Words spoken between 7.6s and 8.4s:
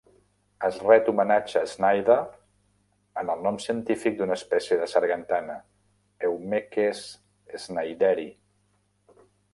schneideri".